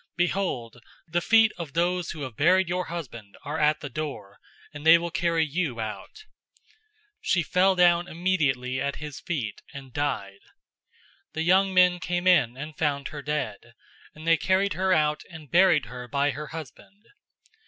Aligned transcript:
Behold, 0.17 0.81
the 1.07 1.21
feet 1.21 1.51
of 1.59 1.73
those 1.73 2.09
who 2.09 2.21
have 2.21 2.35
buried 2.35 2.67
your 2.67 2.85
husband 2.85 3.37
are 3.43 3.59
at 3.59 3.81
the 3.81 3.89
door, 3.91 4.39
and 4.73 4.83
they 4.83 4.97
will 4.97 5.11
carry 5.11 5.45
you 5.45 5.79
out." 5.79 6.25
005:010 7.19 7.19
She 7.21 7.43
fell 7.43 7.75
down 7.75 8.07
immediately 8.07 8.81
at 8.81 8.95
his 8.95 9.19
feet, 9.19 9.61
and 9.75 9.93
died. 9.93 10.39
The 11.33 11.43
young 11.43 11.71
men 11.71 11.99
came 11.99 12.25
in 12.25 12.57
and 12.57 12.75
found 12.75 13.09
her 13.09 13.21
dead, 13.21 13.75
and 14.15 14.25
they 14.25 14.37
carried 14.37 14.73
her 14.73 14.91
out 14.91 15.21
and 15.29 15.51
buried 15.51 15.85
her 15.85 16.07
by 16.07 16.31
her 16.31 16.47
husband. 16.47 17.03